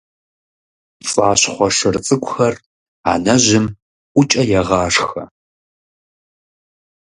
[0.99, 2.53] ПцӀащхъуэ шыр цӀыкӀухэр
[3.11, 3.65] анэжьым
[4.15, 5.23] ӀукӀэ егъашхэ.